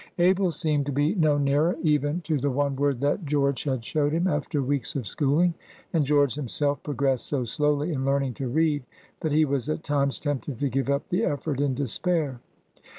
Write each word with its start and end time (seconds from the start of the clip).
Abel 0.17 0.51
seemed 0.51 0.87
to 0.87 0.91
be 0.91 1.13
no 1.13 1.37
nearer 1.37 1.77
even 1.83 2.21
to 2.21 2.35
the 2.39 2.49
one 2.49 2.75
word 2.75 3.01
that 3.01 3.23
George 3.23 3.65
had 3.65 3.85
showed 3.85 4.13
him, 4.13 4.25
after 4.27 4.59
weeks 4.63 4.95
of 4.95 5.05
"schooling," 5.05 5.53
and 5.93 6.03
George 6.05 6.33
himself 6.33 6.81
progressed 6.81 7.27
so 7.27 7.45
slowly 7.45 7.93
in 7.93 8.03
learning 8.03 8.33
to 8.41 8.47
read 8.47 8.81
that 9.19 9.31
he 9.31 9.45
was 9.45 9.69
at 9.69 9.83
times 9.83 10.19
tempted 10.19 10.57
to 10.57 10.69
give 10.69 10.89
up 10.89 11.07
the 11.09 11.23
effort 11.23 11.59
in 11.61 11.75
despair. 11.75 12.39